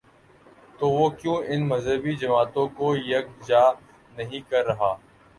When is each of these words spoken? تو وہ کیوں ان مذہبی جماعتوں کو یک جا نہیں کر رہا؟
تو 0.79 0.87
وہ 0.89 1.09
کیوں 1.09 1.35
ان 1.47 1.67
مذہبی 1.67 2.15
جماعتوں 2.15 2.67
کو 2.77 2.95
یک 2.95 3.27
جا 3.47 3.61
نہیں 4.17 4.49
کر 4.49 4.65
رہا؟ 4.65 4.91